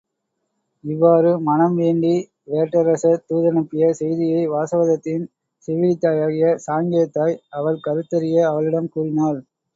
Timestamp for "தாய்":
7.15-7.39